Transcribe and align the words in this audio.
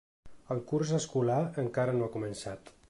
El 0.55 0.61
curs 0.71 0.93
escolar 1.01 1.39
encara 1.67 1.97
no 1.99 2.07
ha 2.09 2.13
començat. 2.19 2.77